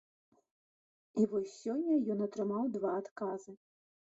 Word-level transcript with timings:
І 1.23 1.27
вось 1.35 1.53
сёння 1.57 1.99
ён 2.15 2.25
атрымаў 2.27 2.63
два 2.79 2.91
адказы. 3.03 3.51